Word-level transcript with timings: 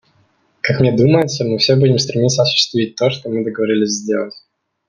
Как 0.61 0.79
мне 0.79 0.91
думается, 0.97 1.45
мы 1.45 1.59
все 1.59 1.75
будем 1.75 1.99
стремиться 1.99 2.41
осуществить 2.41 2.95
то, 2.95 3.11
что 3.11 3.29
мы 3.29 3.43
договорились 3.45 3.99
сделать. 3.99 4.33